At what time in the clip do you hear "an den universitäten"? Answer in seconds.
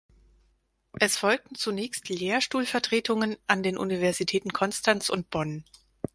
3.45-4.51